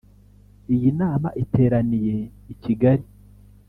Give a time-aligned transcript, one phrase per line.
[0.73, 2.17] Iyi nama iteraniye
[2.53, 3.05] i Kigali